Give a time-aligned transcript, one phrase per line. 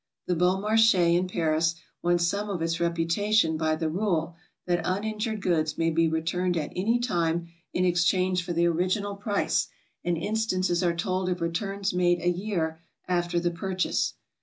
[0.25, 4.33] The Bon Marche in Paris won some of its reputation by the rule
[4.65, 9.67] that uninjured goods may be returned at any time in exchange for the original price,
[10.03, 14.15] and instances are told of returns made a year after the purchase.